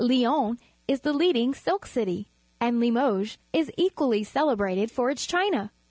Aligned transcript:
Lyons 0.03 0.57
is 0.87 1.01
the 1.01 1.13
leading 1.13 1.53
silk 1.53 1.85
city, 1.85 2.25
and 2.59 2.79
Limoges 2.79 3.37
is 3.53 3.71
equally 3.77 4.23
celebrated 4.23 4.89
for 4.89 5.11
its 5.11 5.27
china. 5.27 5.71